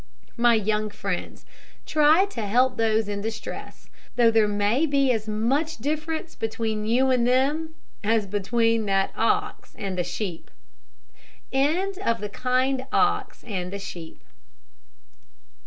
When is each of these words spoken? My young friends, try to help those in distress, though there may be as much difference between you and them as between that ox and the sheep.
My 0.35 0.55
young 0.55 0.89
friends, 0.89 1.45
try 1.85 2.25
to 2.25 2.41
help 2.41 2.75
those 2.75 3.07
in 3.07 3.21
distress, 3.21 3.91
though 4.15 4.31
there 4.31 4.47
may 4.47 4.87
be 4.87 5.11
as 5.11 5.27
much 5.29 5.77
difference 5.77 6.33
between 6.33 6.87
you 6.87 7.11
and 7.11 7.27
them 7.27 7.75
as 8.03 8.25
between 8.25 8.87
that 8.87 9.13
ox 9.15 9.75
and 9.77 9.99
the 9.99 10.03
sheep. 10.03 10.49